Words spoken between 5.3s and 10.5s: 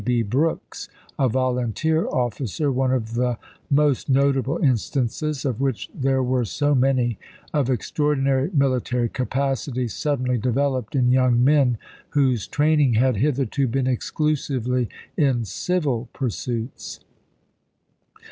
of which there were so many, of extraordinary military capacity suddenly